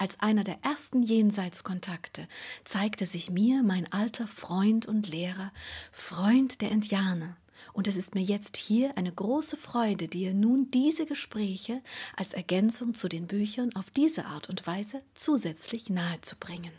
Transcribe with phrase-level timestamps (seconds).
[0.00, 2.26] Als einer der ersten Jenseitskontakte
[2.64, 5.52] zeigte sich mir mein alter Freund und Lehrer,
[5.92, 7.36] Freund der Indianer,
[7.74, 11.82] und es ist mir jetzt hier eine große Freude, dir nun diese Gespräche
[12.16, 16.72] als Ergänzung zu den Büchern auf diese Art und Weise zusätzlich nahezubringen.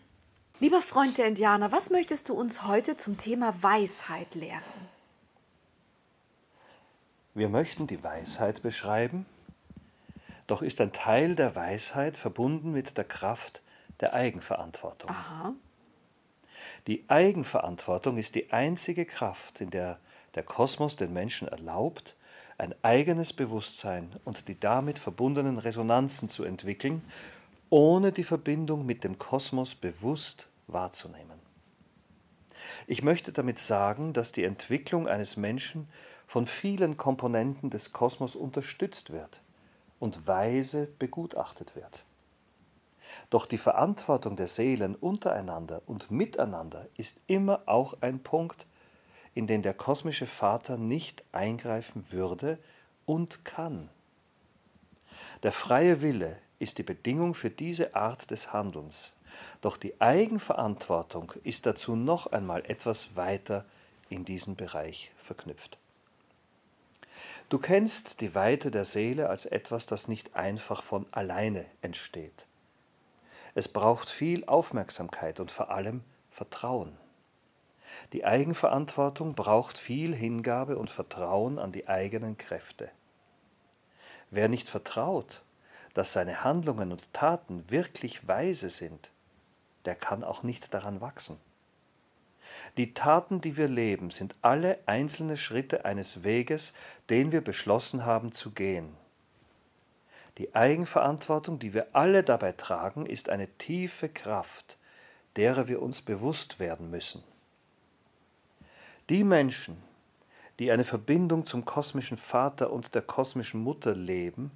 [0.59, 4.63] Lieber Freund der Indianer, was möchtest du uns heute zum Thema Weisheit lehren?
[7.35, 9.27] Wir möchten die Weisheit beschreiben,
[10.51, 13.63] doch ist ein Teil der Weisheit verbunden mit der Kraft
[14.01, 15.09] der Eigenverantwortung.
[15.09, 15.53] Aha.
[16.87, 19.99] Die Eigenverantwortung ist die einzige Kraft, in der
[20.35, 22.17] der Kosmos den Menschen erlaubt,
[22.57, 27.01] ein eigenes Bewusstsein und die damit verbundenen Resonanzen zu entwickeln,
[27.69, 31.39] ohne die Verbindung mit dem Kosmos bewusst wahrzunehmen.
[32.87, 35.87] Ich möchte damit sagen, dass die Entwicklung eines Menschen
[36.27, 39.41] von vielen Komponenten des Kosmos unterstützt wird
[40.01, 42.03] und weise begutachtet wird.
[43.29, 48.65] Doch die Verantwortung der Seelen untereinander und miteinander ist immer auch ein Punkt,
[49.35, 52.57] in den der kosmische Vater nicht eingreifen würde
[53.05, 53.89] und kann.
[55.43, 59.13] Der freie Wille ist die Bedingung für diese Art des Handelns,
[59.61, 63.65] doch die Eigenverantwortung ist dazu noch einmal etwas weiter
[64.09, 65.77] in diesen Bereich verknüpft.
[67.51, 72.47] Du kennst die Weite der Seele als etwas, das nicht einfach von alleine entsteht.
[73.55, 76.97] Es braucht viel Aufmerksamkeit und vor allem Vertrauen.
[78.13, 82.89] Die Eigenverantwortung braucht viel Hingabe und Vertrauen an die eigenen Kräfte.
[84.29, 85.43] Wer nicht vertraut,
[85.93, 89.11] dass seine Handlungen und Taten wirklich weise sind,
[89.83, 91.37] der kann auch nicht daran wachsen.
[92.77, 96.73] Die Taten, die wir leben, sind alle einzelne Schritte eines Weges,
[97.09, 98.95] den wir beschlossen haben zu gehen.
[100.37, 104.77] Die Eigenverantwortung, die wir alle dabei tragen, ist eine tiefe Kraft,
[105.35, 107.23] derer wir uns bewusst werden müssen.
[109.09, 109.77] Die Menschen,
[110.59, 114.51] die eine Verbindung zum kosmischen Vater und der kosmischen Mutter leben,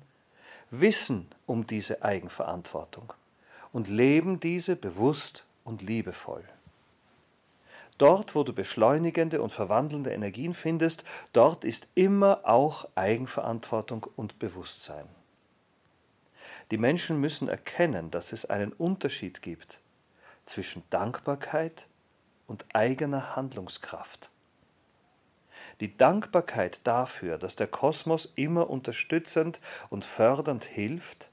[0.70, 3.14] wissen um diese Eigenverantwortung
[3.74, 6.46] und leben diese bewusst und liebevoll.
[7.98, 15.08] Dort, wo du beschleunigende und verwandelnde Energien findest, dort ist immer auch Eigenverantwortung und Bewusstsein.
[16.72, 19.80] Die Menschen müssen erkennen, dass es einen Unterschied gibt
[20.46, 21.88] zwischen Dankbarkeit
[22.48, 24.30] und eigener Handlungskraft.
[25.80, 31.30] Die Dankbarkeit dafür, dass der Kosmos immer unterstützend und fördernd hilft,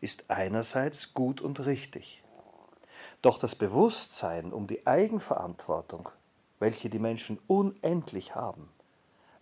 [0.00, 2.21] ist einerseits gut und richtig.
[3.22, 6.08] Doch das Bewusstsein um die Eigenverantwortung,
[6.58, 8.68] welche die Menschen unendlich haben,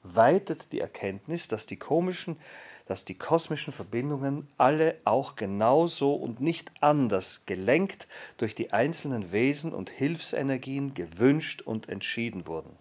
[0.03, 2.39] weitet die Erkenntnis, dass die komischen,
[2.85, 9.73] dass die kosmischen Verbindungen alle auch genauso und nicht anders gelenkt durch die einzelnen Wesen
[9.73, 12.77] und Hilfsenergien gewünscht und entschieden wurden.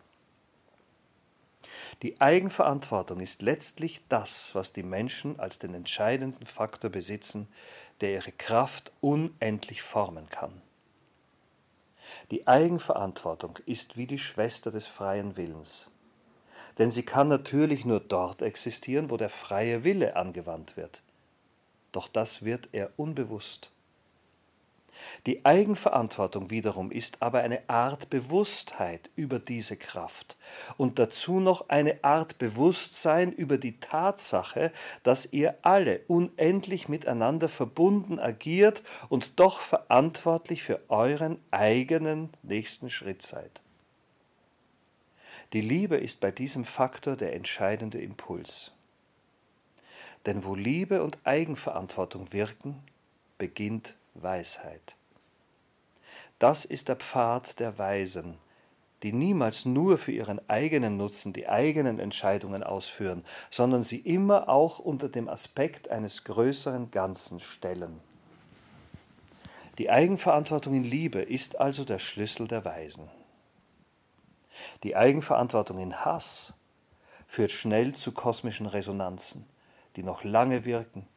[2.01, 7.47] Die Eigenverantwortung ist letztlich das, was die Menschen als den entscheidenden Faktor besitzen,
[8.01, 10.61] der ihre Kraft unendlich formen kann.
[12.31, 15.89] Die Eigenverantwortung ist wie die Schwester des freien Willens,
[16.77, 21.01] denn sie kann natürlich nur dort existieren, wo der freie Wille angewandt wird.
[21.91, 23.71] Doch das wird er unbewusst.
[25.25, 30.37] Die Eigenverantwortung wiederum ist aber eine Art Bewusstheit über diese Kraft
[30.77, 34.71] und dazu noch eine Art Bewusstsein über die Tatsache,
[35.03, 43.21] dass ihr alle unendlich miteinander verbunden agiert und doch verantwortlich für euren eigenen nächsten Schritt
[43.21, 43.61] seid.
[45.53, 48.71] Die Liebe ist bei diesem Faktor der entscheidende Impuls.
[50.25, 52.83] Denn wo Liebe und Eigenverantwortung wirken,
[53.37, 54.95] beginnt Weisheit.
[56.39, 58.37] Das ist der Pfad der Weisen,
[59.03, 64.79] die niemals nur für ihren eigenen Nutzen die eigenen Entscheidungen ausführen, sondern sie immer auch
[64.79, 67.99] unter dem Aspekt eines größeren Ganzen stellen.
[69.77, 73.09] Die Eigenverantwortung in Liebe ist also der Schlüssel der Weisen.
[74.83, 76.53] Die Eigenverantwortung in Hass
[77.27, 79.45] führt schnell zu kosmischen Resonanzen,
[79.95, 81.07] die noch lange wirken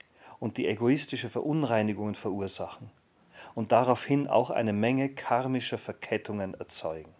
[0.43, 2.91] und die egoistische Verunreinigungen verursachen
[3.55, 7.15] und daraufhin auch eine Menge karmischer Verkettungen erzeugen.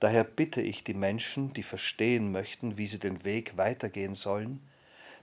[0.00, 4.60] Daher bitte ich die Menschen, die verstehen möchten, wie sie den Weg weitergehen sollen,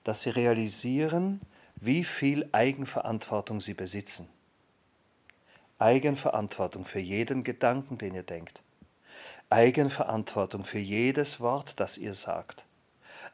[0.05, 1.41] dass sie realisieren,
[1.75, 4.29] wie viel Eigenverantwortung sie besitzen.
[5.79, 8.63] Eigenverantwortung für jeden Gedanken, den ihr denkt.
[9.49, 12.63] Eigenverantwortung für jedes Wort, das ihr sagt.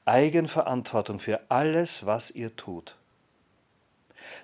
[0.04, 2.98] Eigenverantwortung für alles, was ihr tut.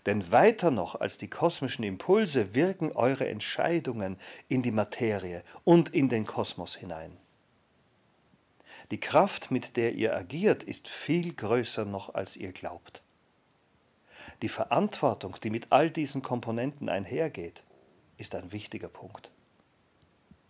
[0.05, 4.17] Denn weiter noch als die kosmischen Impulse wirken eure Entscheidungen
[4.47, 7.17] in die Materie und in den Kosmos hinein.
[8.91, 13.03] Die Kraft, mit der ihr agiert, ist viel größer noch, als ihr glaubt.
[14.41, 17.63] Die Verantwortung, die mit all diesen Komponenten einhergeht,
[18.17, 19.31] ist ein wichtiger Punkt.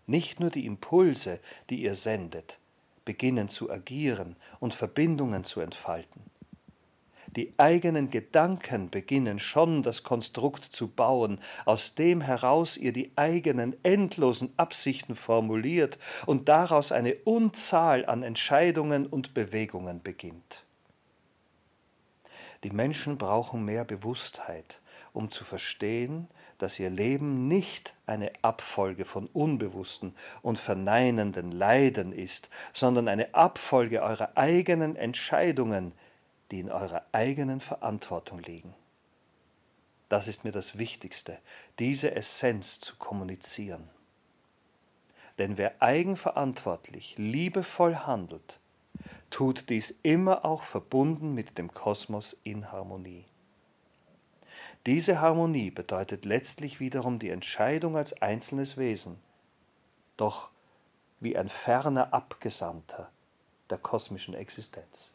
[0.07, 1.39] Nicht nur die Impulse,
[1.69, 2.59] die ihr sendet,
[3.05, 6.21] beginnen zu agieren und Verbindungen zu entfalten.
[7.35, 13.75] Die eigenen Gedanken beginnen schon das Konstrukt zu bauen, aus dem heraus ihr die eigenen
[13.83, 20.65] endlosen Absichten formuliert und daraus eine Unzahl an Entscheidungen und Bewegungen beginnt.
[22.63, 24.81] Die Menschen brauchen mehr Bewusstheit,
[25.13, 26.27] um zu verstehen,
[26.57, 34.01] dass ihr Leben nicht eine Abfolge von unbewussten und verneinenden Leiden ist, sondern eine Abfolge
[34.01, 35.93] eurer eigenen Entscheidungen,
[36.51, 38.73] die in eurer eigenen Verantwortung liegen.
[40.09, 41.37] Das ist mir das Wichtigste,
[41.77, 43.89] diese Essenz zu kommunizieren.
[45.37, 48.59] Denn wer eigenverantwortlich, liebevoll handelt,
[49.29, 53.25] tut dies immer auch verbunden mit dem Kosmos in Harmonie.
[54.85, 59.19] Diese Harmonie bedeutet letztlich wiederum die Entscheidung als einzelnes Wesen,
[60.17, 60.49] doch
[61.19, 63.11] wie ein ferner Abgesandter
[63.69, 65.11] der kosmischen Existenz.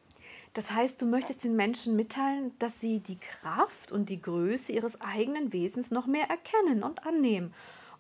[0.54, 5.00] Das heißt, du möchtest den Menschen mitteilen, dass sie die Kraft und die Größe ihres
[5.00, 7.52] eigenen Wesens noch mehr erkennen und annehmen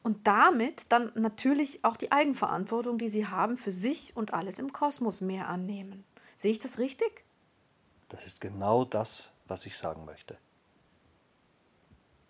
[0.04, 4.72] und damit dann natürlich auch die Eigenverantwortung, die sie haben, für sich und alles im
[4.72, 6.04] Kosmos mehr annehmen.
[6.36, 7.24] Sehe ich das richtig?
[8.08, 10.38] Das ist genau das, was ich sagen möchte.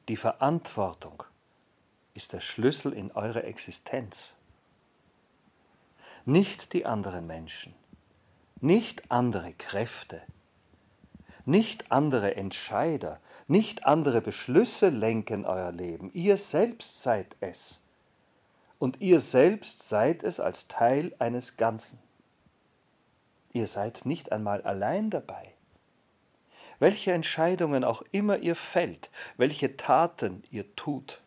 [0.08, 1.24] Die Verantwortung
[2.14, 4.36] ist der Schlüssel in eure Existenz.
[6.24, 7.74] Nicht die anderen Menschen,
[8.64, 10.22] nicht andere Kräfte,
[11.44, 16.10] nicht andere Entscheider, nicht andere Beschlüsse lenken euer Leben.
[16.14, 17.82] Ihr selbst seid es.
[18.78, 21.98] Und ihr selbst seid es als Teil eines Ganzen.
[23.52, 25.52] Ihr seid nicht einmal allein dabei.
[26.78, 31.20] Welche Entscheidungen auch immer ihr fällt, welche Taten ihr tut,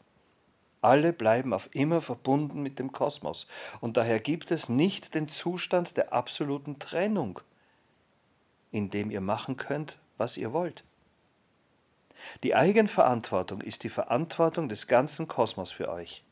[0.88, 3.46] alle bleiben auf immer verbunden mit dem Kosmos,
[3.82, 7.42] und daher gibt es nicht den Zustand der absoluten Trennung,
[8.72, 10.86] in dem ihr machen könnt, was ihr wollt.
[12.44, 16.24] Die Eigenverantwortung ist die Verantwortung des ganzen Kosmos für euch.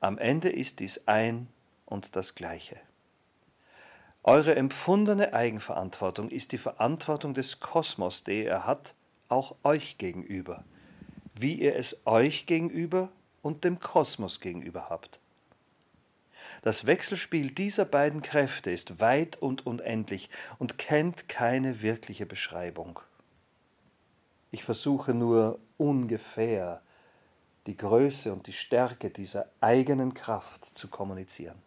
[0.00, 1.48] Am Ende ist dies ein
[1.86, 2.76] und das Gleiche.
[4.24, 8.94] Eure empfundene Eigenverantwortung ist die Verantwortung des Kosmos, der er hat,
[9.28, 10.64] auch euch gegenüber
[11.34, 13.08] wie ihr es euch gegenüber
[13.42, 15.20] und dem Kosmos gegenüber habt.
[16.62, 23.00] Das Wechselspiel dieser beiden Kräfte ist weit und unendlich und kennt keine wirkliche Beschreibung.
[24.52, 26.82] Ich versuche nur ungefähr
[27.66, 31.60] die Größe und die Stärke dieser eigenen Kraft zu kommunizieren.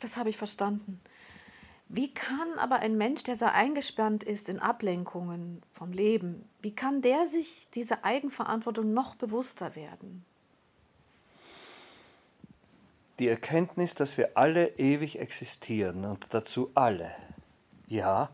[0.00, 1.00] Das habe ich verstanden.
[1.88, 7.02] Wie kann aber ein Mensch, der sehr eingespannt ist in Ablenkungen vom Leben, wie kann
[7.02, 10.24] der sich dieser Eigenverantwortung noch bewusster werden?
[13.20, 17.12] Die Erkenntnis, dass wir alle ewig existieren und dazu alle,
[17.86, 18.30] ja,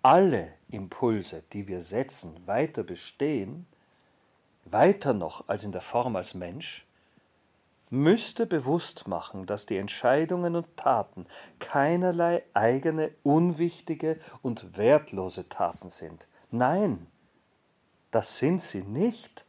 [0.00, 3.66] alle Impulse, die wir setzen, weiter bestehen,
[4.64, 6.86] weiter noch als in der Form als Mensch,
[7.90, 11.26] müsste bewusst machen, dass die Entscheidungen und Taten
[11.58, 16.28] keinerlei eigene, unwichtige und wertlose Taten sind.
[16.50, 17.08] Nein,
[18.10, 19.43] das sind sie nicht.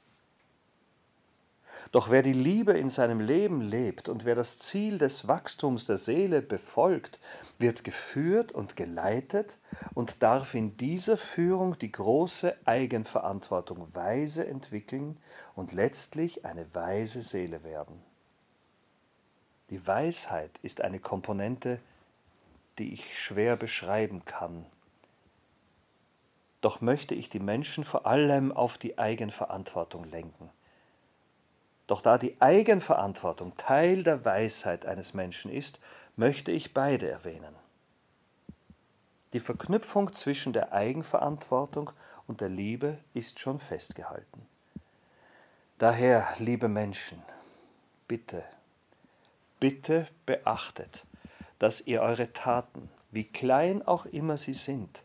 [1.96, 5.96] Doch wer die Liebe in seinem Leben lebt und wer das Ziel des Wachstums der
[5.96, 7.22] Seele befolgt,
[7.58, 9.60] wird geführt und geleitet
[9.94, 15.18] und darf in dieser Führung die große Eigenverantwortung weise entwickeln
[15.56, 18.04] und letztlich eine weise Seele werden.
[19.70, 21.80] Die Weisheit ist eine Komponente,
[22.78, 24.66] die ich schwer beschreiben kann.
[26.60, 30.50] Doch möchte ich die Menschen vor allem auf die Eigenverantwortung lenken.
[31.88, 35.80] Doch da die Eigenverantwortung Teil der Weisheit eines Menschen ist,
[36.16, 37.56] möchte ich beide erwähnen.
[39.34, 41.92] Die Verknüpfung zwischen der Eigenverantwortung
[42.28, 44.48] und der Liebe ist schon festgehalten.
[45.78, 47.22] Daher, liebe Menschen,
[48.08, 48.44] bitte
[49.60, 51.06] Bitte beachtet,
[51.60, 55.04] dass ihr eure Taten, wie klein auch immer sie sind,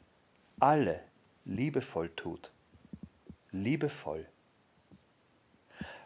[0.59, 1.01] alle
[1.45, 2.51] liebevoll tut.
[3.53, 4.27] Liebevoll.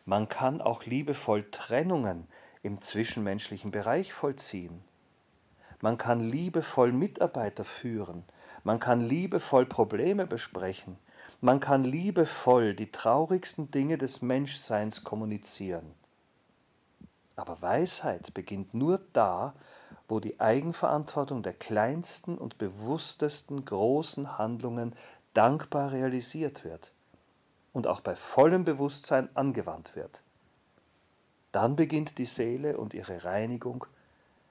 [0.06, 2.28] Man kann auch liebevoll Trennungen
[2.62, 4.84] im zwischenmenschlichen Bereich vollziehen.
[5.80, 8.24] Man kann liebevoll Mitarbeiter führen.
[8.64, 10.98] Man kann liebevoll Probleme besprechen.
[11.40, 15.94] Man kann liebevoll die traurigsten Dinge des Menschseins kommunizieren.
[17.36, 19.54] Aber Weisheit beginnt nur da,
[20.06, 24.94] wo die Eigenverantwortung der kleinsten und bewusstesten großen Handlungen
[25.32, 26.93] dankbar realisiert wird
[27.74, 30.22] und auch bei vollem Bewusstsein angewandt wird.
[31.52, 33.84] Dann beginnt die Seele und ihre Reinigung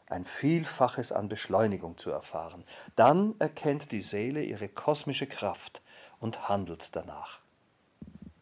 [0.08, 2.64] ein Vielfaches an Beschleunigung zu erfahren.
[2.96, 5.82] Dann erkennt die Seele ihre kosmische Kraft
[6.20, 7.40] und handelt danach.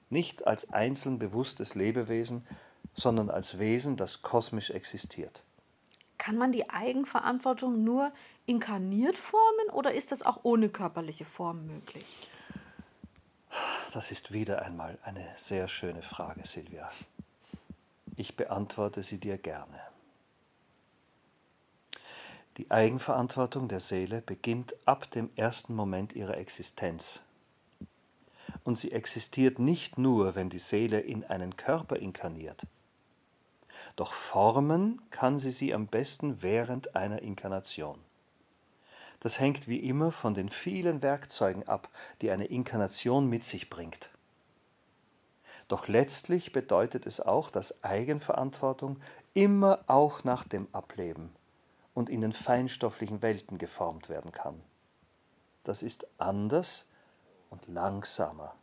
[0.10, 2.46] Nicht als einzeln bewusstes Lebewesen,
[2.94, 5.44] sondern als Wesen, das kosmisch existiert.
[6.18, 8.12] Kann man die Eigenverantwortung nur
[8.46, 12.06] inkarniert formen oder ist das auch ohne körperliche Form möglich?
[13.94, 16.90] Das ist wieder einmal eine sehr schöne Frage, Silvia.
[18.16, 19.82] Ich beantworte sie dir gerne.
[22.56, 27.20] Die Eigenverantwortung der Seele beginnt ab dem ersten Moment ihrer Existenz.
[28.64, 32.66] Und sie existiert nicht nur, wenn die Seele in einen Körper inkarniert.
[33.98, 38.00] Doch formen kann sie sie am besten während einer Inkarnation.
[39.22, 41.90] Das hängt wie immer von den vielen Werkzeugen ab,
[42.22, 44.10] die eine Inkarnation mit sich bringt.
[45.68, 49.00] Doch letztlich bedeutet es auch, dass Eigenverantwortung
[49.34, 51.30] immer auch nach dem Ableben
[51.94, 54.60] und in den feinstofflichen Welten geformt werden kann.
[55.64, 56.86] Das ist anders
[57.52, 58.56] und langsamer.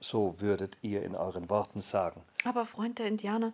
[0.00, 2.22] So würdet ihr in euren Worten sagen.
[2.44, 3.52] Aber Freund der Indianer,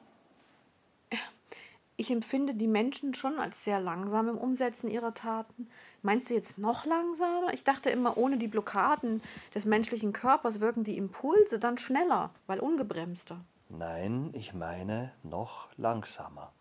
[2.00, 5.69] ich empfinde die Menschen schon als sehr langsam im Umsetzen ihrer Taten.
[6.00, 7.52] Meinst du jetzt noch langsamer?
[7.52, 9.21] Ich dachte immer, ohne die Blockaden
[9.54, 13.45] des menschlichen Körpers wirken die Impulse dann schneller, weil ungebremster.
[13.69, 16.52] Nein, ich meine noch langsamer.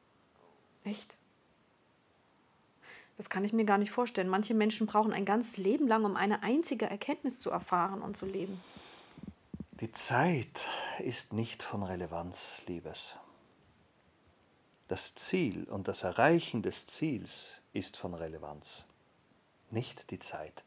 [0.83, 1.15] Echt?
[3.15, 4.27] Das kann ich mir gar nicht vorstellen.
[4.27, 8.25] Manche Menschen brauchen ein ganzes Leben lang, um eine einzige Erkenntnis zu erfahren und zu
[8.25, 8.61] leben.
[9.79, 10.67] Die Zeit
[10.99, 13.15] ist nicht von Relevanz, Liebes.
[14.89, 18.85] Das Ziel und das Erreichen des Ziels ist von Relevanz,
[19.69, 20.63] nicht die Zeit.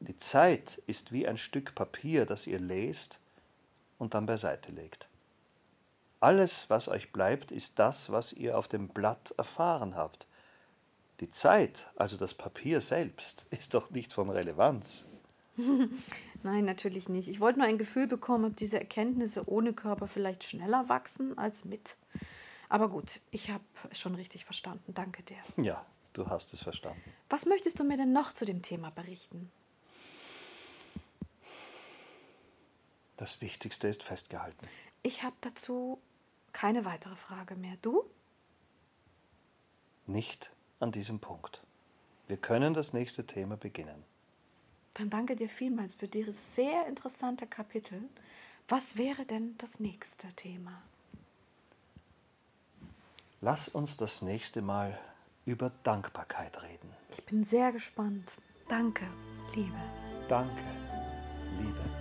[0.00, 3.20] Die Zeit ist wie ein Stück Papier, das ihr lest
[4.00, 5.08] und dann beiseite legt.
[6.18, 10.26] Alles, was euch bleibt, ist das, was ihr auf dem Blatt erfahren habt.
[11.20, 15.04] Die Zeit, also das Papier selbst, ist doch nicht von Relevanz.
[16.42, 17.28] Nein, natürlich nicht.
[17.28, 21.64] Ich wollte nur ein Gefühl bekommen, ob diese Erkenntnisse ohne Körper vielleicht schneller wachsen als
[21.64, 21.96] mit.
[22.72, 23.62] Aber gut, ich habe
[23.92, 24.94] schon richtig verstanden.
[24.94, 25.36] Danke dir.
[25.62, 27.02] Ja, du hast es verstanden.
[27.28, 29.52] Was möchtest du mir denn noch zu dem Thema berichten?
[33.18, 34.66] Das Wichtigste ist festgehalten.
[35.02, 36.00] Ich habe dazu
[36.54, 37.76] keine weitere Frage mehr.
[37.82, 38.08] Du?
[40.06, 40.50] Nicht
[40.80, 41.62] an diesem Punkt.
[42.26, 44.02] Wir können das nächste Thema beginnen.
[44.94, 48.08] Dann danke dir vielmals für dieses sehr interessante Kapitel.
[48.66, 50.82] Was wäre denn das nächste Thema?
[53.44, 54.96] Lass uns das nächste Mal
[55.44, 56.88] über Dankbarkeit reden.
[57.10, 58.36] Ich bin sehr gespannt.
[58.68, 59.04] Danke,
[59.56, 59.82] Liebe.
[60.28, 60.62] Danke,
[61.58, 61.91] Liebe.